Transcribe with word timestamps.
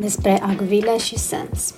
despre 0.00 0.40
Agvile 0.42 0.98
și 0.98 1.18
Sens. 1.18 1.74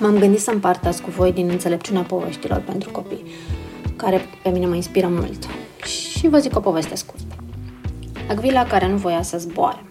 M-am 0.00 0.18
gândit 0.18 0.40
să 0.40 0.50
împărtășesc 0.50 1.02
cu 1.02 1.10
voi 1.10 1.32
din 1.32 1.48
înțelepciunea 1.48 2.02
poveștilor 2.02 2.60
pentru 2.60 2.90
copii, 2.90 3.24
care 3.96 4.20
pe 4.42 4.48
mine 4.48 4.66
mă 4.66 4.74
inspiră 4.74 5.06
mult. 5.06 5.46
Și 5.84 6.28
vă 6.28 6.38
zic 6.38 6.56
o 6.56 6.60
poveste 6.60 6.94
scurtă. 6.94 7.34
Agvila 8.28 8.66
care 8.66 8.88
nu 8.88 8.96
voia 8.96 9.22
să 9.22 9.38
zboare. 9.38 9.84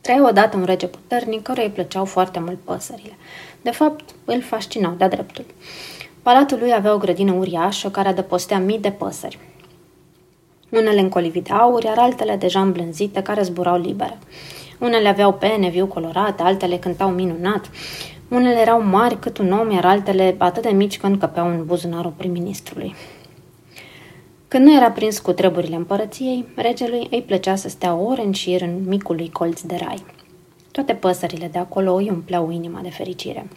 Trăia 0.00 0.28
odată 0.28 0.56
un 0.56 0.64
rege 0.64 0.86
puternic 0.86 1.42
căruia 1.42 1.64
îi 1.64 1.70
plăceau 1.70 2.04
foarte 2.04 2.38
mult 2.38 2.58
păsările. 2.64 3.16
De 3.62 3.70
fapt, 3.70 4.14
îl 4.24 4.42
fascinau 4.42 4.94
de-a 4.98 5.08
dreptul. 5.08 5.44
Palatul 6.22 6.58
lui 6.58 6.72
avea 6.74 6.94
o 6.94 6.98
grădină 6.98 7.32
uriașă 7.32 7.90
care 7.90 8.08
adăpostea 8.08 8.58
mii 8.58 8.78
de 8.78 8.90
păsări. 8.90 9.38
Unele 10.70 11.00
încolivite 11.00 11.52
de 11.52 11.58
aur, 11.58 11.84
iar 11.84 11.98
altele 11.98 12.36
deja 12.36 12.60
îmblânzite, 12.60 13.22
care 13.22 13.42
zburau 13.42 13.80
libere. 13.80 14.18
Unele 14.80 15.08
aveau 15.08 15.32
pene 15.32 15.68
viu 15.68 15.86
colorate, 15.86 16.42
altele 16.42 16.76
cântau 16.76 17.10
minunat. 17.10 17.70
Unele 18.28 18.60
erau 18.60 18.82
mari 18.82 19.18
cât 19.18 19.38
un 19.38 19.52
om, 19.52 19.70
iar 19.70 19.84
altele 19.84 20.34
atât 20.38 20.62
de 20.62 20.68
mici 20.68 20.98
că 20.98 21.06
încăpeau 21.06 21.48
în 21.48 21.64
buzunarul 21.64 22.12
prim-ministrului. 22.16 22.94
Când 24.48 24.64
nu 24.66 24.74
era 24.74 24.90
prins 24.90 25.18
cu 25.18 25.32
treburile 25.32 25.76
împărăției, 25.76 26.46
regelui 26.56 27.08
îi 27.10 27.22
plăcea 27.22 27.56
să 27.56 27.68
stea 27.68 27.94
ore 27.94 28.24
în 28.24 28.32
șir 28.32 28.60
în 28.60 28.84
micului 28.86 29.30
colț 29.30 29.60
de 29.60 29.76
rai. 29.76 30.04
Toate 30.70 30.92
păsările 30.92 31.48
de 31.52 31.58
acolo 31.58 31.94
îi 31.94 32.10
umpleau 32.10 32.50
inima 32.50 32.80
de 32.80 32.90
fericire. 32.90 33.48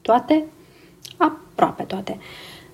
Toate? 0.00 0.44
Aproape 1.16 1.82
toate. 1.82 2.18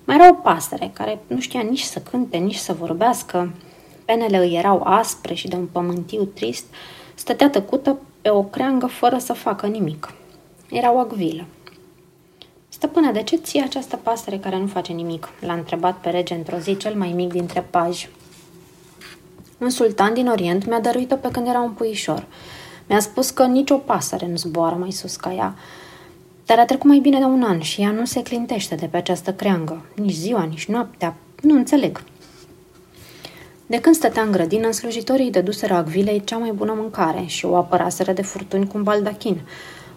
Mai 0.03 0.15
era 0.15 0.29
o 0.29 0.33
pasăre 0.33 0.91
care 0.93 1.19
nu 1.27 1.39
știa 1.39 1.61
nici 1.61 1.81
să 1.81 1.99
cânte, 1.99 2.37
nici 2.37 2.55
să 2.55 2.73
vorbească. 2.73 3.53
Penele 4.05 4.37
îi 4.37 4.55
erau 4.55 4.81
aspre 4.83 5.33
și 5.33 5.47
de 5.47 5.55
un 5.55 5.65
pământiu 5.71 6.23
trist, 6.23 6.65
stătea 7.21 7.49
tăcută 7.49 7.97
pe 8.21 8.29
o 8.29 8.43
creangă 8.43 8.85
fără 8.85 9.17
să 9.17 9.33
facă 9.33 9.67
nimic. 9.67 10.13
Era 10.69 10.93
o 10.93 10.97
agvilă. 10.97 11.45
Stăpâne, 12.69 13.11
de 13.11 13.23
ce 13.23 13.35
ție 13.35 13.61
această 13.63 13.95
pasăre 13.95 14.37
care 14.37 14.57
nu 14.57 14.67
face 14.67 14.91
nimic? 14.91 15.29
L-a 15.39 15.53
întrebat 15.53 15.97
pe 15.97 16.09
rege 16.09 16.33
într-o 16.33 16.57
zi 16.57 16.77
cel 16.77 16.95
mai 16.95 17.11
mic 17.15 17.31
dintre 17.31 17.61
paji. 17.69 18.09
Un 19.57 19.69
sultan 19.69 20.13
din 20.13 20.27
Orient 20.27 20.67
mi-a 20.67 20.79
dăruit-o 20.79 21.15
pe 21.15 21.29
când 21.31 21.47
era 21.47 21.59
un 21.59 21.71
puișor. 21.71 22.25
Mi-a 22.87 22.99
spus 22.99 23.29
că 23.29 23.45
nicio 23.45 23.75
pasăre 23.75 24.27
nu 24.27 24.35
zboară 24.35 24.75
mai 24.75 24.91
sus 24.91 25.15
ca 25.15 25.33
ea. 25.33 25.55
Dar 26.45 26.59
a 26.59 26.65
trecut 26.65 26.87
mai 26.87 26.99
bine 26.99 27.17
de 27.17 27.25
un 27.25 27.43
an 27.43 27.59
și 27.59 27.81
ea 27.81 27.91
nu 27.91 28.05
se 28.05 28.21
clintește 28.21 28.75
de 28.75 28.85
pe 28.85 28.97
această 28.97 29.33
creangă. 29.33 29.85
Nici 29.95 30.13
ziua, 30.13 30.43
nici 30.43 30.65
noaptea. 30.65 31.15
Nu 31.41 31.55
înțeleg. 31.55 32.03
De 33.71 33.79
când 33.79 33.95
stătea 33.95 34.23
în 34.23 34.31
grădină, 34.31 34.71
slujitorii 34.71 35.25
îi 35.25 35.31
dăduseră 35.31 35.73
acvilei 35.73 36.23
cea 36.23 36.37
mai 36.37 36.51
bună 36.51 36.73
mâncare 36.77 37.23
și 37.25 37.45
o 37.45 37.55
apăraseră 37.55 38.11
de 38.11 38.21
furtuni 38.21 38.67
cu 38.67 38.77
un 38.77 38.83
baldachin. 38.83 39.41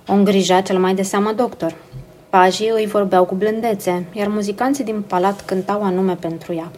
O 0.06 0.12
îngrija 0.12 0.60
cel 0.60 0.78
mai 0.78 0.94
de 0.94 1.02
seamă 1.02 1.32
doctor. 1.32 1.74
Pajii 2.30 2.70
îi 2.74 2.86
vorbeau 2.86 3.24
cu 3.24 3.34
blândețe, 3.34 4.06
iar 4.12 4.28
muzicanții 4.28 4.84
din 4.84 5.02
palat 5.02 5.44
cântau 5.44 5.82
anume 5.82 6.14
pentru 6.14 6.54
ea. 6.54 6.70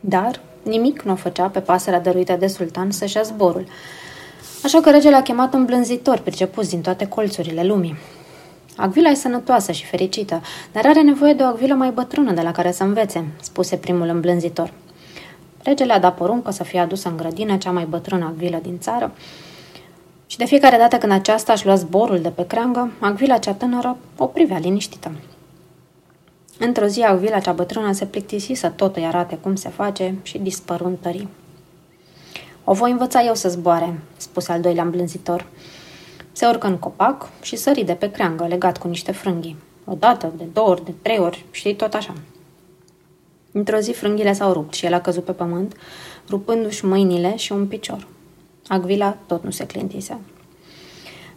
Dar 0.00 0.40
nimic 0.62 1.02
nu 1.02 1.12
o 1.12 1.14
făcea 1.14 1.46
pe 1.46 1.60
pasărea 1.60 2.00
dăruită 2.00 2.36
de 2.38 2.46
sultan 2.46 2.90
să-și 2.90 3.16
ia 3.16 3.22
zborul. 3.22 3.66
Așa 4.64 4.80
că 4.80 4.90
regele 4.90 5.16
a 5.16 5.22
chemat 5.22 5.54
îmblânzitori 5.54 6.22
pricepuți 6.22 6.70
din 6.70 6.80
toate 6.80 7.06
colțurile 7.06 7.64
lumii. 7.64 7.96
Agvila 8.76 9.10
e 9.10 9.14
sănătoasă 9.14 9.72
și 9.72 9.84
fericită, 9.84 10.40
dar 10.72 10.86
are 10.86 11.02
nevoie 11.02 11.32
de 11.32 11.42
o 11.42 11.46
agvilă 11.46 11.74
mai 11.74 11.90
bătrână 11.90 12.32
de 12.32 12.40
la 12.40 12.52
care 12.52 12.72
să 12.72 12.82
învețe, 12.82 13.24
spuse 13.40 13.76
primul 13.76 14.08
îmblânzitor. 14.08 14.72
Regele 15.68 15.92
a 15.92 15.98
dat 15.98 16.14
poruncă 16.14 16.50
să 16.50 16.64
fie 16.64 16.78
adusă 16.78 17.08
în 17.08 17.16
grădină 17.16 17.56
cea 17.56 17.70
mai 17.70 17.84
bătrână 17.84 18.24
agvilă 18.24 18.58
din 18.62 18.78
țară 18.78 19.12
și 20.26 20.36
de 20.36 20.44
fiecare 20.44 20.76
dată 20.76 20.96
când 20.96 21.12
aceasta 21.12 21.52
își 21.52 21.64
lua 21.64 21.74
zborul 21.74 22.20
de 22.20 22.28
pe 22.28 22.46
creangă, 22.46 22.92
agvila 23.00 23.38
cea 23.38 23.52
tânără 23.52 23.96
o 24.16 24.26
privea 24.26 24.58
liniștită. 24.58 25.10
Într-o 26.58 26.86
zi, 26.86 27.02
agvila 27.02 27.38
cea 27.38 27.52
bătrână 27.52 27.92
se 27.92 28.04
plictisi 28.06 28.52
să 28.52 28.68
tot 28.68 28.96
îi 28.96 29.06
arate 29.06 29.36
cum 29.36 29.54
se 29.54 29.68
face 29.68 30.14
și 30.22 30.38
dispăru 30.38 30.86
în 30.86 30.96
tării. 30.96 31.28
O 32.64 32.72
voi 32.72 32.90
învăța 32.90 33.22
eu 33.22 33.34
să 33.34 33.48
zboare, 33.48 34.00
spuse 34.16 34.52
al 34.52 34.60
doilea 34.60 34.82
îmblânzitor. 34.82 35.46
Se 36.32 36.46
urcă 36.46 36.66
în 36.66 36.78
copac 36.78 37.28
și 37.42 37.56
sări 37.56 37.84
de 37.84 37.94
pe 37.94 38.10
creangă, 38.10 38.46
legat 38.46 38.78
cu 38.78 38.88
niște 38.88 39.12
frânghii. 39.12 39.56
O 39.84 39.94
dată, 39.94 40.32
de 40.36 40.44
două 40.52 40.68
ori, 40.68 40.84
de 40.84 40.92
trei 41.02 41.18
ori 41.18 41.44
și 41.50 41.74
tot 41.74 41.94
așa. 41.94 42.14
Într-o 43.58 43.78
zi 43.78 43.92
frânghile 43.92 44.32
s-au 44.32 44.52
rupt 44.52 44.74
și 44.74 44.86
el 44.86 44.94
a 44.94 45.00
căzut 45.00 45.24
pe 45.24 45.32
pământ, 45.32 45.76
rupându-și 46.28 46.84
mâinile 46.84 47.36
și 47.36 47.52
un 47.52 47.66
picior. 47.66 48.06
Agvila 48.66 49.16
tot 49.26 49.44
nu 49.44 49.50
se 49.50 49.66
clintise. 49.66 50.18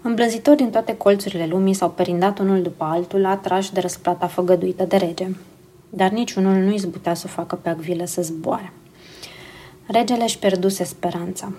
Îmblânzitori 0.01 0.57
din 0.57 0.69
toate 0.69 0.97
colțurile 0.97 1.45
lumii 1.45 1.73
s-au 1.73 1.89
perindat 1.89 2.39
unul 2.39 2.61
după 2.61 2.83
altul, 2.83 3.25
atrași 3.25 3.73
de 3.73 3.79
răsplata 3.79 4.27
făgăduită 4.27 4.83
de 4.83 4.95
rege. 4.97 5.27
Dar 5.89 6.09
niciunul 6.09 6.55
nu 6.55 6.73
izbutea 6.73 7.13
să 7.13 7.23
o 7.27 7.31
facă 7.31 7.55
pe 7.55 7.69
Agvilă 7.69 8.05
să 8.05 8.21
zboare. 8.21 8.73
Regele 9.87 10.23
își 10.23 10.39
pierduse 10.39 10.83
speranța. 10.83 11.53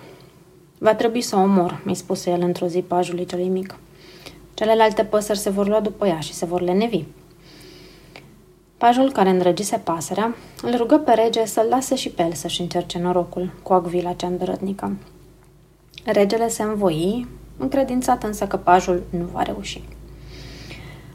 Va 0.79 0.95
trebui 0.95 1.21
să 1.21 1.37
o 1.37 1.41
omor, 1.41 1.81
mi-a 1.85 1.95
spus 1.95 2.27
el 2.27 2.41
într-o 2.41 2.67
zi 2.67 2.81
pajului 2.81 3.27
celui 3.27 3.49
mic. 3.49 3.77
Celelalte 4.55 5.05
păsări 5.05 5.39
se 5.39 5.51
vor 5.51 5.69
lua 5.69 5.81
după 5.81 6.07
ea 6.07 6.21
și 6.21 6.33
se 6.33 6.45
vor 6.45 6.61
lenevi. 6.61 7.05
Pajul 8.83 9.13
care 9.13 9.29
îndrăgise 9.29 9.77
pasărea 9.77 10.35
îl 10.63 10.77
rugă 10.77 10.99
pe 10.99 11.13
rege 11.13 11.45
să-l 11.45 11.67
lase 11.71 11.95
și 11.95 12.09
pe 12.09 12.23
el 12.23 12.33
să-și 12.33 12.61
încerce 12.61 12.99
norocul 12.99 13.53
cu 13.63 13.73
agvila 13.73 14.13
cea 14.13 14.27
îndărătnică. 14.27 14.97
Regele 16.05 16.49
se 16.49 16.63
învoi, 16.63 17.27
încredințat 17.57 18.23
însă 18.23 18.47
că 18.47 18.57
pajul 18.57 19.03
nu 19.11 19.25
va 19.33 19.43
reuși. 19.43 19.83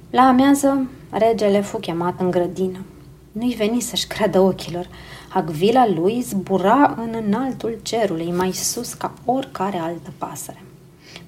La 0.10 0.22
amiază, 0.22 0.88
regele 1.10 1.62
fu 1.62 1.78
chemat 1.78 2.20
în 2.20 2.32
grădină. 2.32 2.86
Nu-i 3.32 3.56
veni 3.58 3.80
să-și 3.80 4.08
creadă 4.08 4.40
ochilor. 4.40 4.88
Agvila 5.34 5.88
lui 5.88 6.22
zbura 6.22 6.96
în 6.98 7.24
înaltul 7.26 7.80
cerului, 7.82 8.32
mai 8.32 8.52
sus 8.52 8.94
ca 8.94 9.14
oricare 9.26 9.78
altă 9.78 10.14
pasăre. 10.18 10.64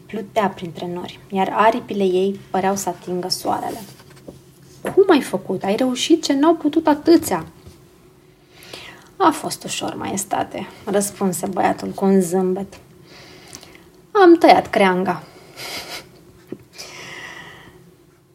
Plutea 0.05 0.47
printre 0.47 0.89
nori, 0.93 1.19
iar 1.31 1.53
aripile 1.55 2.03
ei 2.03 2.39
păreau 2.51 2.75
să 2.75 2.89
atingă 2.89 3.29
soarele. 3.29 3.79
Cum 4.99 5.15
ai 5.15 5.21
făcut? 5.21 5.63
Ai 5.63 5.75
reușit 5.75 6.23
ce 6.23 6.33
n-au 6.33 6.55
putut 6.55 6.87
atâția?" 6.87 7.45
A 9.17 9.29
fost 9.29 9.63
ușor, 9.63 9.95
maestate, 9.95 10.67
răspunse 10.85 11.47
băiatul 11.47 11.87
cu 11.87 12.05
un 12.05 12.21
zâmbet. 12.21 12.77
Am 14.11 14.35
tăiat 14.35 14.69
creanga. 14.69 15.23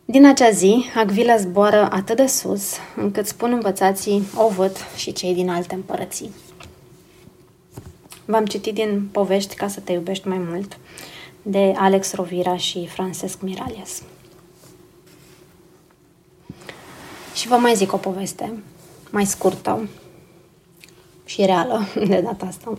Din 0.05 0.27
acea 0.27 0.51
zi, 0.51 0.85
Agvila 0.95 1.37
zboară 1.37 1.89
atât 1.91 2.17
de 2.17 2.27
sus, 2.27 2.73
încât 2.97 3.27
spun 3.27 3.53
învățații, 3.53 4.23
o 4.37 4.49
văd 4.49 4.77
și 4.97 5.13
cei 5.13 5.35
din 5.35 5.49
alte 5.49 5.75
împărății. 5.75 6.31
V-am 8.25 8.45
citit 8.45 8.75
din 8.75 9.09
Povești 9.13 9.55
ca 9.55 9.69
să 9.69 9.81
te 9.81 9.93
iubești 9.93 10.29
mai 10.29 10.39
mult, 10.39 10.79
de 11.43 11.75
Alex 11.77 12.13
Rovira 12.13 12.57
și 12.57 12.87
Francesc 12.87 13.41
Miralias. 13.41 14.03
Și 17.45 17.51
vă 17.51 17.57
mai 17.57 17.75
zic 17.75 17.93
o 17.93 17.97
poveste, 17.97 18.53
mai 19.11 19.25
scurtă 19.25 19.89
și 21.25 21.45
reală 21.45 21.87
de 22.09 22.21
data 22.25 22.47
asta. 22.47 22.79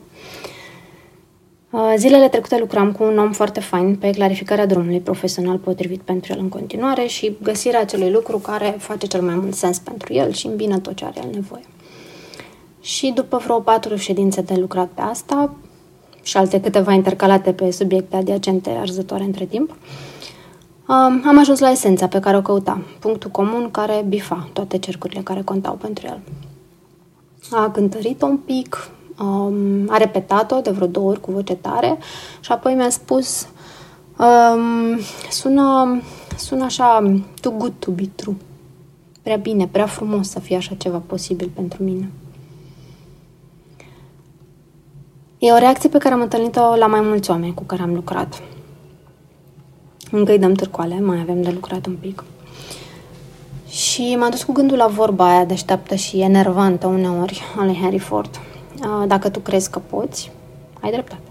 Uh, 1.69 1.93
zilele 1.97 2.29
trecute 2.29 2.57
lucram 2.57 2.91
cu 2.91 3.03
un 3.03 3.17
om 3.17 3.31
foarte 3.31 3.59
fain 3.59 3.95
pe 3.95 4.09
clarificarea 4.09 4.65
drumului 4.65 4.99
profesional 4.99 5.57
potrivit 5.57 6.01
pentru 6.01 6.33
el 6.33 6.39
în 6.39 6.49
continuare 6.49 7.05
și 7.05 7.37
găsirea 7.41 7.79
acelui 7.79 8.11
lucru 8.11 8.37
care 8.37 8.75
face 8.77 9.07
cel 9.07 9.21
mai 9.21 9.35
mult 9.35 9.55
sens 9.55 9.79
pentru 9.79 10.13
el 10.13 10.31
și 10.31 10.47
îmbină 10.47 10.79
tot 10.79 10.95
ce 10.95 11.05
are 11.05 11.19
el 11.23 11.29
nevoie. 11.33 11.65
Și 12.81 13.11
după 13.15 13.37
vreo 13.37 13.59
patru 13.59 13.95
ședințe 13.95 14.41
de 14.41 14.55
lucrat 14.55 14.87
pe 14.87 15.01
asta 15.01 15.55
și 16.23 16.37
alte 16.37 16.61
câteva 16.61 16.91
intercalate 16.91 17.53
pe 17.53 17.71
subiecte 17.71 18.15
adiacente 18.15 18.69
arzătoare 18.69 19.23
între 19.23 19.45
timp, 19.45 19.69
uh, 19.69 19.75
am 20.87 21.37
ajuns 21.39 21.59
la 21.59 21.71
esența 21.71 22.07
pe 22.07 22.19
care 22.19 22.37
o 22.37 22.41
căuta, 22.41 22.81
punctul 22.99 23.31
comun 23.31 23.71
care 23.71 24.05
bifa 24.07 24.49
toate 24.53 24.77
cercurile 24.77 25.21
care 25.21 25.41
contau 25.41 25.73
pentru 25.73 26.07
el. 26.07 26.19
A 27.51 27.69
cântărit 27.71 28.21
un 28.21 28.37
pic, 28.37 28.89
Um, 29.19 29.85
a 29.89 29.97
repetat-o 29.97 30.59
de 30.59 30.69
vreo 30.69 30.87
două 30.87 31.09
ori 31.09 31.19
cu 31.19 31.31
voce 31.31 31.55
tare 31.55 31.97
și 32.39 32.51
apoi 32.51 32.73
mi-a 32.73 32.89
spus 32.89 33.47
um, 34.17 34.99
sună, 35.29 36.01
sună 36.37 36.63
așa 36.63 37.17
too 37.41 37.51
good 37.57 37.73
to 37.79 37.91
be 37.91 38.09
true. 38.15 38.35
Prea 39.21 39.35
bine, 39.35 39.67
prea 39.67 39.85
frumos 39.85 40.29
să 40.29 40.39
fie 40.39 40.55
așa 40.55 40.75
ceva 40.75 41.01
posibil 41.05 41.51
pentru 41.53 41.83
mine. 41.83 42.11
E 45.39 45.51
o 45.51 45.57
reacție 45.57 45.89
pe 45.89 45.97
care 45.97 46.13
am 46.13 46.21
întâlnit-o 46.21 46.75
la 46.75 46.87
mai 46.87 47.01
mulți 47.01 47.29
oameni 47.29 47.53
cu 47.53 47.63
care 47.63 47.81
am 47.81 47.93
lucrat. 47.93 48.41
Încă 50.11 50.31
îi 50.31 50.39
dăm 50.39 50.53
târcoale, 50.53 50.99
mai 50.99 51.19
avem 51.19 51.41
de 51.41 51.49
lucrat 51.49 51.85
un 51.85 51.95
pic. 51.95 52.23
Și 53.67 54.15
m-a 54.19 54.29
dus 54.29 54.43
cu 54.43 54.51
gândul 54.51 54.77
la 54.77 54.87
vorba 54.87 55.29
aia 55.29 55.45
deșteaptă 55.45 55.95
și 55.95 56.21
enervantă 56.21 56.87
uneori 56.87 57.41
a 57.57 57.63
lui 57.63 57.79
Harry 57.81 57.99
Ford– 57.99 58.39
dacă 59.07 59.29
tu 59.29 59.39
crezi 59.39 59.69
că 59.69 59.79
poți, 59.79 60.31
ai 60.81 60.91
dreptate. 60.91 61.21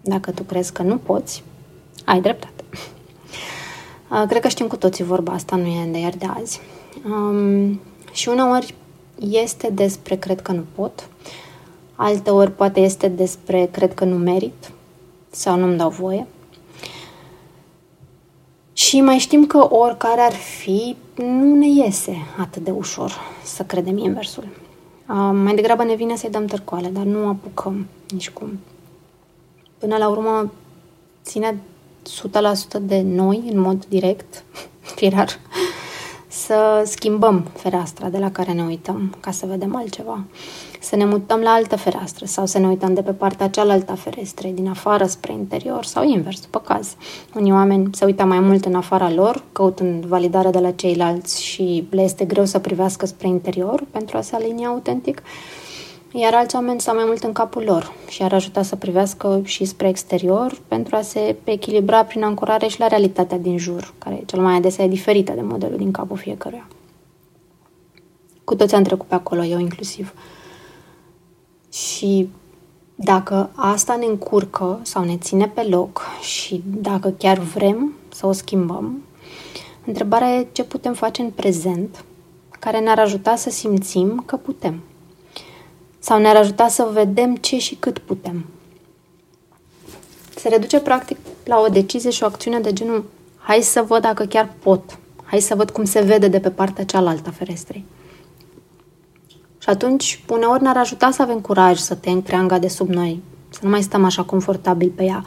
Dacă 0.00 0.30
tu 0.30 0.42
crezi 0.42 0.72
că 0.72 0.82
nu 0.82 0.96
poți, 0.96 1.42
ai 2.04 2.20
dreptate. 2.20 2.64
Uh, 4.10 4.24
cred 4.28 4.42
că 4.42 4.48
știm 4.48 4.66
cu 4.66 4.76
toții 4.76 5.04
vorba 5.04 5.32
asta, 5.32 5.56
nu 5.56 5.66
e 5.66 5.88
de 5.90 5.98
ieri 5.98 6.18
de 6.18 6.26
azi. 6.40 6.60
Um, 7.04 7.80
și 8.12 8.28
uneori 8.28 8.74
este 9.30 9.70
despre 9.72 10.16
cred 10.16 10.42
că 10.42 10.52
nu 10.52 10.64
pot, 10.74 11.08
alte 11.94 12.30
ori 12.30 12.50
poate 12.50 12.80
este 12.80 13.08
despre 13.08 13.68
cred 13.72 13.94
că 13.94 14.04
nu 14.04 14.16
merit 14.16 14.70
sau 15.30 15.56
nu-mi 15.56 15.76
dau 15.76 15.90
voie. 15.90 16.26
Și 18.88 19.00
mai 19.00 19.18
știm 19.18 19.46
că 19.46 19.74
oricare 19.74 20.20
ar 20.20 20.32
fi, 20.32 20.96
nu 21.14 21.54
ne 21.54 21.66
iese 21.66 22.16
atât 22.38 22.64
de 22.64 22.70
ușor 22.70 23.12
să 23.42 23.62
credem 23.62 23.96
inversul. 23.96 24.42
Uh, 24.42 25.30
mai 25.32 25.54
degrabă 25.54 25.84
ne 25.84 25.94
vine 25.94 26.16
să-i 26.16 26.30
dăm 26.30 26.46
târcoale, 26.46 26.88
dar 26.88 27.04
nu 27.04 27.28
apucăm 27.28 27.86
nici 28.10 28.30
cum. 28.30 28.58
Până 29.78 29.96
la 29.96 30.08
urmă, 30.08 30.52
ține 31.24 31.60
100% 32.78 32.80
de 32.80 33.00
noi, 33.00 33.42
în 33.52 33.60
mod 33.60 33.84
direct, 33.84 34.44
firar, 34.96 35.38
să 36.48 36.82
schimbăm 36.84 37.46
fereastra 37.54 38.08
de 38.08 38.18
la 38.18 38.30
care 38.30 38.52
ne 38.52 38.62
uităm 38.62 39.14
ca 39.20 39.30
să 39.30 39.46
vedem 39.46 39.76
altceva. 39.76 40.24
Să 40.80 40.96
ne 40.96 41.04
mutăm 41.04 41.40
la 41.40 41.50
altă 41.50 41.76
fereastră 41.76 42.26
sau 42.26 42.46
să 42.46 42.58
ne 42.58 42.66
uităm 42.66 42.94
de 42.94 43.02
pe 43.02 43.12
partea 43.12 43.48
cealaltă 43.48 43.92
a 43.92 43.94
ferestrei, 43.94 44.52
din 44.52 44.68
afară 44.68 45.06
spre 45.06 45.32
interior 45.32 45.84
sau 45.84 46.04
invers, 46.04 46.40
după 46.40 46.58
caz. 46.58 46.96
Unii 47.34 47.52
oameni 47.52 47.88
se 47.92 48.04
uită 48.04 48.24
mai 48.24 48.40
mult 48.40 48.64
în 48.64 48.74
afara 48.74 49.10
lor, 49.10 49.42
căutând 49.52 50.04
validare 50.04 50.50
de 50.50 50.58
la 50.58 50.70
ceilalți 50.70 51.42
și 51.42 51.86
le 51.90 52.02
este 52.02 52.24
greu 52.24 52.44
să 52.44 52.58
privească 52.58 53.06
spre 53.06 53.28
interior 53.28 53.82
pentru 53.90 54.16
a 54.16 54.20
se 54.20 54.34
alinia 54.34 54.68
autentic 54.68 55.22
iar 56.12 56.34
alți 56.34 56.54
oameni 56.54 56.80
stau 56.80 56.94
mai 56.94 57.04
mult 57.06 57.22
în 57.22 57.32
capul 57.32 57.62
lor 57.62 57.92
și 58.08 58.22
ar 58.22 58.32
ajuta 58.32 58.62
să 58.62 58.76
privească 58.76 59.40
și 59.44 59.64
spre 59.64 59.88
exterior 59.88 60.60
pentru 60.68 60.96
a 60.96 61.02
se 61.02 61.36
echilibra 61.44 62.04
prin 62.04 62.22
ancorare 62.22 62.66
și 62.66 62.80
la 62.80 62.86
realitatea 62.86 63.38
din 63.38 63.58
jur, 63.58 63.94
care 63.98 64.22
cel 64.26 64.40
mai 64.40 64.54
adesea 64.54 64.84
e 64.84 64.88
diferită 64.88 65.32
de 65.32 65.40
modelul 65.40 65.76
din 65.76 65.90
capul 65.90 66.16
fiecăruia. 66.16 66.68
Cu 68.44 68.54
toți 68.54 68.74
am 68.74 68.82
trecut 68.82 69.06
pe 69.06 69.14
acolo, 69.14 69.44
eu 69.44 69.58
inclusiv. 69.58 70.14
Și 71.72 72.28
dacă 72.94 73.50
asta 73.54 73.96
ne 73.96 74.06
încurcă 74.06 74.78
sau 74.82 75.04
ne 75.04 75.16
ține 75.16 75.48
pe 75.48 75.62
loc 75.62 76.02
și 76.20 76.62
dacă 76.66 77.10
chiar 77.10 77.38
vrem 77.38 77.92
să 78.08 78.26
o 78.26 78.32
schimbăm, 78.32 79.02
întrebarea 79.84 80.28
e 80.28 80.46
ce 80.52 80.64
putem 80.64 80.94
face 80.94 81.22
în 81.22 81.30
prezent 81.30 82.04
care 82.58 82.78
ne-ar 82.78 82.98
ajuta 82.98 83.36
să 83.36 83.50
simțim 83.50 84.22
că 84.26 84.36
putem 84.36 84.80
sau 85.98 86.20
ne-ar 86.20 86.36
ajuta 86.36 86.68
să 86.68 86.88
vedem 86.92 87.36
ce 87.36 87.58
și 87.58 87.74
cât 87.74 87.98
putem. 87.98 88.44
Se 90.36 90.48
reduce 90.48 90.80
practic 90.80 91.16
la 91.44 91.60
o 91.60 91.68
decizie 91.68 92.10
și 92.10 92.22
o 92.22 92.26
acțiune 92.26 92.60
de 92.60 92.72
genul 92.72 93.04
hai 93.36 93.60
să 93.60 93.82
văd 93.82 94.00
dacă 94.00 94.24
chiar 94.24 94.54
pot, 94.62 94.98
hai 95.24 95.40
să 95.40 95.54
văd 95.54 95.70
cum 95.70 95.84
se 95.84 96.00
vede 96.00 96.28
de 96.28 96.40
pe 96.40 96.50
partea 96.50 96.84
cealaltă 96.84 97.28
a 97.28 97.32
ferestrei. 97.32 97.84
Și 99.58 99.68
atunci, 99.68 100.24
uneori 100.28 100.62
ne-ar 100.62 100.76
ajuta 100.76 101.10
să 101.10 101.22
avem 101.22 101.40
curaj 101.40 101.78
să 101.78 101.94
tăiem 101.94 102.22
creanga 102.22 102.58
de 102.58 102.68
sub 102.68 102.88
noi, 102.88 103.22
să 103.48 103.60
nu 103.62 103.68
mai 103.68 103.82
stăm 103.82 104.04
așa 104.04 104.22
confortabil 104.22 104.92
pe 104.94 105.04
ea, 105.04 105.24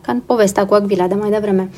ca 0.00 0.12
în 0.12 0.20
povestea 0.20 0.66
cu 0.66 0.74
Agvila 0.74 1.06
de 1.06 1.14
mai 1.14 1.30
devreme. 1.30 1.70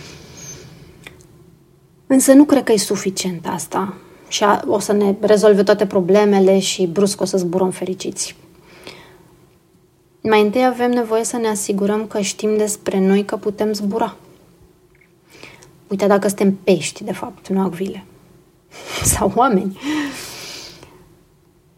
Însă 2.06 2.33
nu 2.33 2.45
cred 2.45 2.65
că 2.65 2.73
e 2.73 2.77
suficient 2.77 3.47
asta 3.47 3.95
și 4.35 4.45
a, 4.45 4.63
o 4.67 4.79
să 4.79 4.93
ne 4.93 5.15
rezolve 5.21 5.63
toate 5.63 5.87
problemele 5.87 6.59
și 6.59 6.87
brusc 6.87 7.21
o 7.21 7.25
să 7.25 7.37
zburăm 7.37 7.71
fericiți. 7.71 8.37
Mai 10.23 10.43
întâi 10.43 10.67
avem 10.67 10.91
nevoie 10.91 11.25
să 11.25 11.37
ne 11.37 11.49
asigurăm 11.49 12.07
că 12.07 12.21
știm 12.21 12.57
despre 12.57 13.01
noi 13.01 13.25
că 13.25 13.37
putem 13.37 13.73
zbura. 13.73 14.17
Uite 15.89 16.07
dacă 16.07 16.27
suntem 16.27 16.53
pești, 16.53 17.05
de 17.05 17.13
fapt, 17.13 17.49
nu 17.49 17.61
acvile. 17.61 18.05
Sau 19.15 19.33
oameni. 19.35 19.79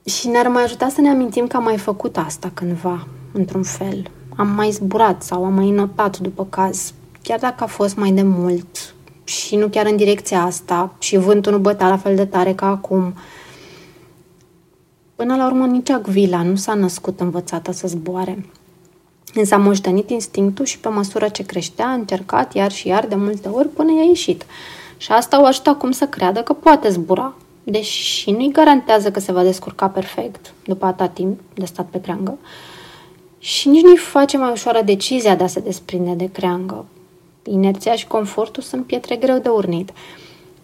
Și 0.05 0.29
ne-ar 0.29 0.49
mai 0.49 0.63
ajuta 0.63 0.89
să 0.89 1.01
ne 1.01 1.09
amintim 1.09 1.47
că 1.47 1.57
am 1.57 1.63
mai 1.63 1.79
făcut 1.79 2.17
asta 2.17 2.51
cândva, 2.55 3.07
într-un 3.33 3.63
fel. 3.63 4.11
Am 4.37 4.49
mai 4.49 4.71
zburat 4.71 5.23
sau 5.23 5.45
am 5.45 5.55
mai 5.55 5.71
notat 5.71 6.19
după 6.19 6.47
caz, 6.51 6.93
chiar 7.23 7.39
dacă 7.39 7.65
a 7.65 7.67
fost 7.67 7.97
mai 7.97 8.13
de 8.13 8.23
mult, 8.23 8.95
și 9.27 9.57
nu 9.57 9.69
chiar 9.69 9.87
în 9.87 9.97
direcția 9.97 10.43
asta 10.43 10.95
și 10.99 11.17
vântul 11.17 11.53
nu 11.53 11.59
bătea 11.59 11.89
la 11.89 11.97
fel 11.97 12.17
de 12.17 12.25
tare 12.25 12.55
ca 12.55 12.67
acum. 12.67 13.15
Până 15.15 15.37
la 15.37 15.47
urmă, 15.47 15.67
nici 15.67 15.91
Agvila 15.91 16.43
nu 16.43 16.55
s-a 16.55 16.75
născut 16.75 17.21
învățată 17.21 17.73
să 17.73 17.89
zboare. 17.89 18.47
Însă 19.35 19.55
a 19.55 19.59
moștenit 19.59 20.11
instinctul 20.11 20.65
și 20.65 20.79
pe 20.79 20.89
măsură 20.89 21.29
ce 21.29 21.43
creștea 21.43 21.87
a 21.87 21.93
încercat 21.93 22.55
iar 22.55 22.73
și 22.73 22.89
iar 22.89 23.07
de 23.07 23.15
multe 23.15 23.49
ori 23.49 23.69
până 23.69 23.93
i-a 23.93 24.03
ieșit. 24.03 24.47
Și 24.97 25.13
asta 25.13 25.41
o 25.41 25.45
ajută 25.45 25.71
acum 25.71 25.91
să 25.91 26.07
creadă 26.07 26.43
că 26.43 26.53
poate 26.53 26.89
zbura, 26.89 27.35
deși 27.65 28.31
nu-i 28.31 28.53
garantează 28.53 29.11
că 29.11 29.21
se 29.21 29.33
va 29.33 29.43
descurca 29.43 29.89
perfect 29.89 30.53
după 30.65 30.87
atâta 30.87 31.09
timp 31.09 31.41
de 31.55 31.65
stat 31.65 31.87
pe 31.87 32.01
creangă. 32.01 32.39
Și 33.39 33.69
nici 33.69 33.83
nu-i 33.83 33.97
face 33.97 34.37
mai 34.37 34.51
ușoară 34.51 34.83
decizia 34.83 35.35
de 35.35 35.45
a 35.45 35.47
se 35.47 35.61
desprinde 35.61 36.13
de 36.13 36.31
creangă, 36.31 36.85
Inerția 37.51 37.95
și 37.95 38.07
confortul 38.07 38.63
sunt 38.63 38.87
pietre 38.87 39.17
greu 39.17 39.39
de 39.39 39.49
urnit. 39.49 39.93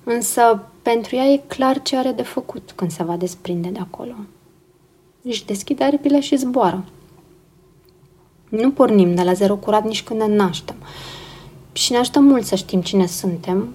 Însă, 0.05 0.67
pentru 0.83 1.17
ea 1.17 1.25
e 1.25 1.37
clar 1.47 1.83
ce 1.83 1.97
are 1.97 2.11
de 2.11 2.23
făcut 2.23 2.73
când 2.75 2.91
se 2.91 3.03
va 3.03 3.17
desprinde 3.17 3.69
de 3.69 3.79
acolo. 3.79 4.15
Își 5.23 5.47
deschide 5.47 5.85
aripile 5.85 6.21
și 6.21 6.37
zboară. 6.37 6.85
Nu 8.49 8.71
pornim 8.71 9.15
de 9.15 9.23
la 9.23 9.33
zero 9.33 9.57
curat 9.57 9.85
nici 9.85 10.03
când 10.03 10.21
ne 10.21 10.37
naștem. 10.37 10.77
Și 11.73 11.93
ne 11.93 11.99
ajută 11.99 12.21
mult 12.21 12.45
să 12.45 12.55
știm 12.55 12.81
cine 12.81 13.07
suntem 13.07 13.75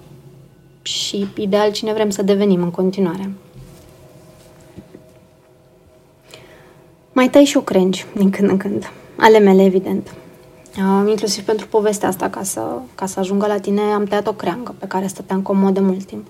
și, 0.82 1.26
ideal, 1.36 1.72
cine 1.72 1.92
vrem 1.92 2.10
să 2.10 2.22
devenim 2.22 2.62
în 2.62 2.70
continuare. 2.70 3.32
Mai 7.12 7.30
tai 7.30 7.44
și 7.44 7.56
o 7.56 7.60
crengi 7.60 8.06
din 8.14 8.30
când 8.30 8.50
în 8.50 8.56
când. 8.56 8.92
Ale 9.16 9.38
mele, 9.38 9.64
evident. 9.64 10.14
Uh, 10.78 11.08
inclusiv 11.08 11.44
pentru 11.44 11.66
povestea 11.66 12.08
asta, 12.08 12.28
ca 12.28 12.42
să, 12.42 12.60
ca 12.94 13.06
să 13.06 13.18
ajungă 13.18 13.46
la 13.46 13.58
tine, 13.58 13.80
am 13.80 14.04
tăiat 14.04 14.26
o 14.26 14.32
creangă 14.32 14.74
pe 14.78 14.86
care 14.86 15.06
stăteam 15.06 15.42
comod 15.42 15.74
de 15.74 15.80
mult 15.80 16.04
timp. 16.04 16.26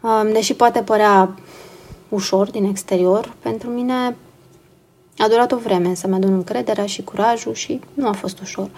Uh, 0.00 0.30
deși 0.32 0.54
poate 0.54 0.80
părea 0.80 1.34
ușor 2.08 2.50
din 2.50 2.64
exterior, 2.64 3.34
pentru 3.40 3.70
mine 3.70 4.16
a 5.18 5.28
durat 5.28 5.52
o 5.52 5.56
vreme 5.56 5.94
să-mi 5.94 6.14
adun 6.14 6.32
încrederea 6.32 6.86
și 6.86 7.02
curajul 7.02 7.54
și 7.54 7.80
nu 7.94 8.08
a 8.08 8.12
fost 8.12 8.40
ușor. 8.40 8.70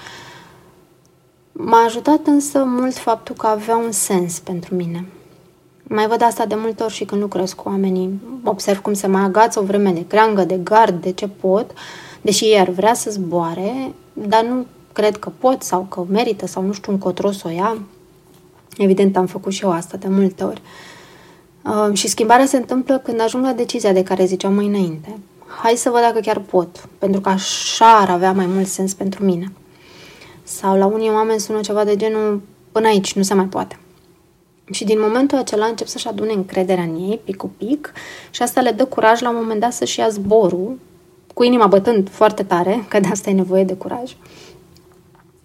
M-a 1.52 1.84
ajutat 1.84 2.26
însă 2.26 2.64
mult 2.64 2.96
faptul 2.96 3.34
că 3.34 3.46
avea 3.46 3.76
un 3.76 3.92
sens 3.92 4.38
pentru 4.38 4.74
mine. 4.74 5.06
Mai 5.82 6.06
văd 6.06 6.22
asta 6.22 6.46
de 6.46 6.54
multe 6.54 6.82
ori 6.82 6.92
și 6.92 7.04
când 7.04 7.20
lucrez 7.20 7.52
cu 7.52 7.62
oamenii. 7.68 8.20
Observ 8.44 8.80
cum 8.80 8.92
se 8.92 9.06
mai 9.06 9.22
agață 9.22 9.60
o 9.60 9.62
vreme 9.62 9.90
de 9.90 10.06
creangă, 10.06 10.44
de 10.44 10.56
gard, 10.56 11.02
de 11.02 11.12
ce 11.12 11.28
pot, 11.28 11.70
deși 12.20 12.44
ei 12.44 12.58
ar 12.58 12.68
vrea 12.68 12.94
să 12.94 13.10
zboare, 13.10 13.94
dar 14.26 14.44
nu 14.44 14.66
cred 14.92 15.16
că 15.16 15.32
pot 15.38 15.62
sau 15.62 15.82
că 15.82 16.04
merită 16.08 16.46
sau 16.46 16.62
nu 16.62 16.72
știu 16.72 16.92
încotro 16.92 17.30
să 17.30 17.42
o 17.46 17.50
ia. 17.50 17.78
Evident, 18.76 19.16
am 19.16 19.26
făcut 19.26 19.52
și 19.52 19.64
eu 19.64 19.70
asta 19.70 19.96
de 19.96 20.08
multe 20.08 20.44
ori. 20.44 20.62
Uh, 21.64 21.96
și 21.96 22.08
schimbarea 22.08 22.46
se 22.46 22.56
întâmplă 22.56 22.98
când 22.98 23.20
ajung 23.20 23.44
la 23.44 23.52
decizia 23.52 23.92
de 23.92 24.02
care 24.02 24.24
ziceam 24.24 24.54
mai 24.54 24.66
înainte. 24.66 25.18
Hai 25.62 25.74
să 25.74 25.90
văd 25.90 26.00
dacă 26.00 26.20
chiar 26.20 26.38
pot, 26.38 26.88
pentru 26.98 27.20
că 27.20 27.28
așa 27.28 27.98
ar 27.98 28.10
avea 28.10 28.32
mai 28.32 28.46
mult 28.46 28.66
sens 28.66 28.94
pentru 28.94 29.24
mine. 29.24 29.52
Sau 30.42 30.78
la 30.78 30.86
unii 30.86 31.10
oameni 31.10 31.40
sună 31.40 31.60
ceva 31.60 31.84
de 31.84 31.96
genul, 31.96 32.40
până 32.72 32.86
aici, 32.86 33.12
nu 33.14 33.22
se 33.22 33.34
mai 33.34 33.44
poate. 33.44 33.78
Și 34.70 34.84
din 34.84 35.00
momentul 35.00 35.38
acela 35.38 35.66
încep 35.66 35.86
să-și 35.86 36.08
adune 36.08 36.32
încrederea 36.32 36.82
în 36.82 36.94
ei, 36.94 37.20
pic 37.24 37.36
cu 37.36 37.50
pic, 37.56 37.92
și 38.30 38.42
asta 38.42 38.60
le 38.60 38.70
dă 38.70 38.84
curaj 38.84 39.20
la 39.20 39.28
un 39.28 39.36
moment 39.36 39.60
dat 39.60 39.72
să-și 39.72 39.98
ia 39.98 40.08
zborul 40.08 40.78
cu 41.40 41.46
inima 41.46 41.66
bătând 41.66 42.10
foarte 42.10 42.42
tare, 42.42 42.84
că 42.88 43.00
de 43.00 43.08
asta 43.08 43.30
e 43.30 43.32
nevoie 43.32 43.64
de 43.64 43.74
curaj. 43.74 44.16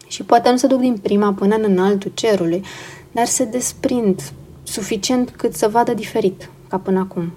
Și 0.08 0.24
poate 0.24 0.50
nu 0.50 0.58
se 0.58 0.68
duc 0.68 0.80
din 0.80 0.98
prima 0.98 1.34
până 1.34 1.56
în 1.56 1.64
înaltul 1.64 2.12
cerului, 2.14 2.64
dar 3.12 3.25
se 3.25 3.46
desprind 3.46 4.22
suficient 4.64 5.30
cât 5.30 5.54
să 5.54 5.68
vadă 5.68 5.94
diferit 5.94 6.50
ca 6.68 6.78
până 6.78 7.00
acum. 7.00 7.34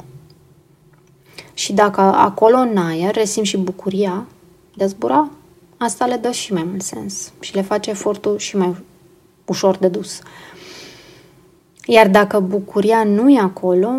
Și 1.54 1.72
dacă 1.72 2.00
acolo 2.00 2.56
în 2.56 2.76
aer 2.76 3.14
resim 3.14 3.42
și 3.42 3.56
bucuria 3.56 4.26
de 4.74 4.86
zbura, 4.86 5.30
asta 5.76 6.06
le 6.06 6.16
dă 6.16 6.30
și 6.30 6.52
mai 6.52 6.66
mult 6.70 6.82
sens 6.82 7.32
și 7.40 7.54
le 7.54 7.62
face 7.62 7.90
efortul 7.90 8.38
și 8.38 8.56
mai 8.56 8.76
ușor 9.44 9.76
de 9.76 9.88
dus. 9.88 10.20
Iar 11.86 12.08
dacă 12.08 12.40
bucuria 12.40 13.04
nu 13.04 13.30
e 13.30 13.40
acolo, 13.40 13.90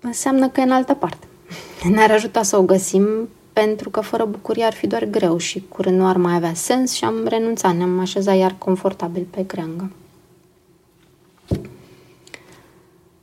înseamnă 0.00 0.48
că 0.48 0.60
e 0.60 0.64
în 0.64 0.70
altă 0.70 0.94
parte. 0.94 1.26
Ne-ar 1.94 2.10
ajuta 2.10 2.42
să 2.42 2.56
o 2.56 2.62
găsim 2.62 3.28
pentru 3.54 3.90
că 3.90 4.00
fără 4.00 4.24
bucurie 4.24 4.64
ar 4.64 4.72
fi 4.72 4.86
doar 4.86 5.04
greu 5.04 5.36
și 5.36 5.64
curând 5.68 5.98
nu 5.98 6.06
ar 6.06 6.16
mai 6.16 6.34
avea 6.34 6.54
sens 6.54 6.92
și 6.92 7.04
am 7.04 7.26
renunțat, 7.26 7.74
ne-am 7.76 7.98
așezat 7.98 8.36
iar 8.36 8.54
confortabil 8.58 9.26
pe 9.30 9.46
creangă. 9.46 9.90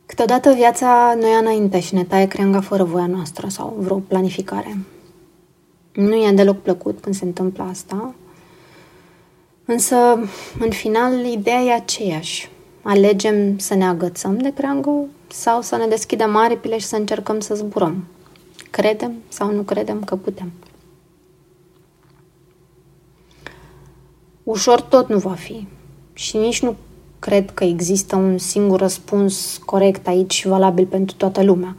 Câteodată 0.06 0.54
viața 0.54 1.14
noi 1.20 1.40
înainte 1.40 1.80
și 1.80 1.96
ne 1.96 2.04
taie 2.04 2.28
creanga 2.28 2.62
fără 2.62 2.84
voia 2.84 3.08
noastră 3.08 3.48
sau 3.48 3.76
vreo 3.80 3.98
planificare. 3.98 4.78
Nu 5.94 6.16
e 6.16 6.32
deloc 6.32 6.62
plăcut 6.62 7.00
când 7.02 7.16
se 7.16 7.26
întâmplă 7.26 7.64
asta, 7.64 8.14
Însă, 9.66 9.96
în 10.60 10.70
final, 10.70 11.26
ideea 11.26 11.62
e 11.62 11.74
aceeași. 11.74 12.50
Alegem 12.82 13.58
să 13.58 13.74
ne 13.74 13.86
agățăm 13.86 14.38
de 14.38 14.54
creangă 14.54 15.06
sau 15.28 15.62
să 15.62 15.76
ne 15.76 15.88
deschidem 15.88 16.36
aripile 16.36 16.78
și 16.78 16.86
să 16.86 16.96
încercăm 16.96 17.40
să 17.40 17.56
zburăm. 17.56 18.04
Credem 18.72 19.14
sau 19.28 19.52
nu 19.52 19.62
credem 19.62 20.04
că 20.04 20.16
putem. 20.16 20.52
Ușor 24.44 24.82
tot 24.82 25.10
nu 25.10 25.18
va 25.18 25.34
fi 25.34 25.68
și 26.14 26.38
nici 26.38 26.62
nu 26.62 26.76
cred 27.20 27.52
că 27.52 27.64
există 27.64 28.16
un 28.16 28.38
singur 28.38 28.80
răspuns 28.80 29.58
corect 29.66 30.08
aici 30.08 30.34
și 30.34 30.48
valabil 30.48 30.86
pentru 30.86 31.16
toată 31.16 31.44
lumea. 31.44 31.76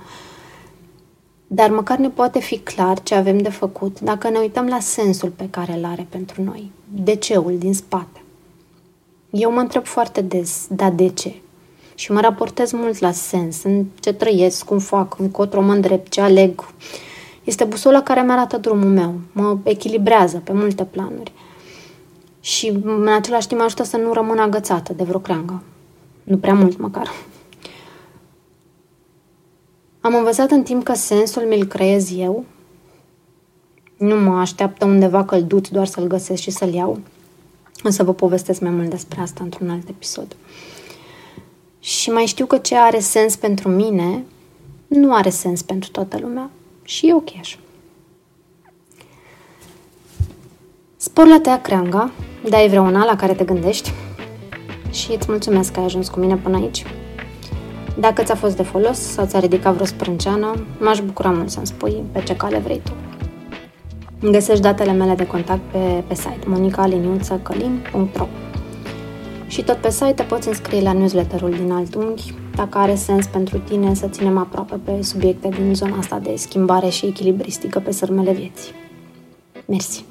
Dar 1.46 1.70
măcar 1.70 1.98
ne 1.98 2.08
poate 2.08 2.40
fi 2.40 2.58
clar 2.58 3.02
ce 3.02 3.14
avem 3.14 3.38
de 3.38 3.50
făcut 3.50 4.00
dacă 4.00 4.28
ne 4.28 4.38
uităm 4.38 4.66
la 4.66 4.80
sensul 4.80 5.28
pe 5.28 5.48
care 5.50 5.72
îl 5.72 5.84
are 5.84 6.06
pentru 6.08 6.42
noi, 6.42 6.70
de 6.94 7.14
ceul 7.14 7.58
din 7.58 7.74
spate. 7.74 8.22
Eu 9.30 9.52
mă 9.52 9.60
întreb 9.60 9.84
foarte 9.84 10.20
des, 10.20 10.66
da 10.70 10.90
de 10.90 11.08
ce? 11.08 11.41
Și 12.02 12.12
mă 12.12 12.20
raportez 12.20 12.72
mult 12.72 12.98
la 12.98 13.12
sens, 13.12 13.62
în 13.62 13.84
ce 14.00 14.12
trăiesc, 14.12 14.64
cum 14.64 14.78
fac, 14.78 15.18
încotro 15.18 15.60
mă 15.60 15.72
îndrept, 15.72 16.10
ce 16.10 16.20
aleg. 16.20 16.64
Este 17.44 17.64
busola 17.64 18.02
care 18.02 18.22
mi 18.22 18.30
arată 18.30 18.56
drumul 18.56 18.88
meu, 18.88 19.14
mă 19.32 19.58
echilibrează 19.62 20.38
pe 20.38 20.52
multe 20.52 20.84
planuri. 20.84 21.32
Și 22.40 22.68
în 22.84 23.08
același 23.08 23.46
timp 23.46 23.60
ajută 23.60 23.82
să 23.82 23.96
nu 23.96 24.12
rămân 24.12 24.38
agățată 24.38 24.92
de 24.92 25.04
vreo 25.04 25.18
creangă. 25.18 25.62
Nu 26.22 26.36
prea 26.36 26.54
mult 26.54 26.78
măcar. 26.78 27.12
Am 30.00 30.14
învățat 30.14 30.50
în 30.50 30.62
timp 30.62 30.84
că 30.84 30.94
sensul 30.94 31.42
mi-l 31.42 31.64
creez 31.64 32.18
eu. 32.18 32.44
Nu 33.96 34.20
mă 34.20 34.38
așteaptă 34.38 34.84
undeva 34.84 35.24
călduț 35.24 35.68
doar 35.68 35.86
să-l 35.86 36.06
găsesc 36.06 36.42
și 36.42 36.50
să-l 36.50 36.72
iau. 36.72 36.98
O 37.84 37.90
să 37.90 38.02
vă 38.02 38.12
povestesc 38.14 38.60
mai 38.60 38.70
mult 38.70 38.90
despre 38.90 39.20
asta 39.20 39.40
într-un 39.44 39.70
alt 39.70 39.88
episod. 39.88 40.36
Și 41.82 42.10
mai 42.10 42.24
știu 42.24 42.46
că 42.46 42.58
ce 42.58 42.76
are 42.76 42.98
sens 42.98 43.36
pentru 43.36 43.68
mine 43.68 44.24
nu 44.86 45.14
are 45.14 45.30
sens 45.30 45.62
pentru 45.62 45.90
toată 45.90 46.18
lumea. 46.20 46.50
Și 46.84 47.08
e 47.08 47.14
ok 47.14 47.28
așa. 47.40 47.56
Spor 50.96 51.26
la 51.26 51.40
tăia 51.40 51.60
creanga, 51.60 52.10
dai 52.48 52.68
vreuna 52.68 53.04
la 53.04 53.16
care 53.16 53.32
te 53.34 53.44
gândești 53.44 53.92
și 54.90 55.12
îți 55.12 55.30
mulțumesc 55.30 55.72
că 55.72 55.78
ai 55.78 55.84
ajuns 55.84 56.08
cu 56.08 56.20
mine 56.20 56.36
până 56.36 56.56
aici. 56.56 56.84
Dacă 57.98 58.22
ți-a 58.22 58.34
fost 58.34 58.56
de 58.56 58.62
folos 58.62 58.98
sau 58.98 59.26
ți-a 59.26 59.38
ridicat 59.38 59.72
vreo 59.74 59.86
sprânceană, 59.86 60.66
m-aș 60.80 61.00
bucura 61.00 61.30
mult 61.30 61.50
să-mi 61.50 61.66
spui 61.66 62.02
pe 62.12 62.22
ce 62.22 62.36
cale 62.36 62.58
vrei 62.58 62.82
tu. 62.84 62.92
Găsești 64.30 64.62
datele 64.62 64.92
mele 64.92 65.14
de 65.14 65.26
contact 65.26 65.62
pe, 65.70 66.02
pe 66.06 66.14
site 66.14 66.46
monicaliniuțăcălin.ro 66.46 68.26
Și 69.52 69.62
tot 69.62 69.76
pe 69.76 69.90
site 69.90 70.12
te 70.12 70.22
poți 70.22 70.48
înscrie 70.48 70.80
la 70.80 70.92
newsletterul 70.92 71.50
din 71.50 71.70
alt 71.70 71.94
unghi, 71.94 72.34
dacă 72.56 72.78
are 72.78 72.94
sens 72.94 73.26
pentru 73.26 73.58
tine 73.58 73.94
să 73.94 74.06
ținem 74.06 74.38
aproape 74.38 74.74
pe 74.84 75.02
subiecte 75.02 75.48
din 75.48 75.74
zona 75.74 75.96
asta 75.96 76.18
de 76.18 76.36
schimbare 76.36 76.88
și 76.88 77.06
echilibristică 77.06 77.78
pe 77.78 77.90
sărmele 77.90 78.32
vieții. 78.32 78.72
Mersi! 79.66 80.04